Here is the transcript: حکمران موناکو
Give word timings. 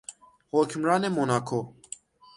حکمران 0.51 1.07
موناکو 1.07 1.61